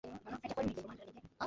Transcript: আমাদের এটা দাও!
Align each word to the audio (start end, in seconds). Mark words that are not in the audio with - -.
আমাদের 0.03 0.71
এটা 0.71 1.13
দাও! 1.13 1.29